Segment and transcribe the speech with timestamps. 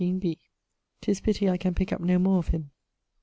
[1.01, 2.71] 'Tis pity I can pick up no more of him.